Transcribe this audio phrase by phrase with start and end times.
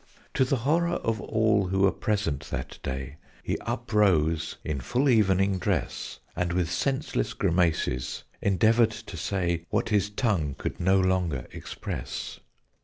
[0.33, 5.59] "]To the horror of all who were present that day, He uprose in full evening
[5.59, 12.39] dress, And with senseless grimaces endeavoured to say What his tongue could no longer express.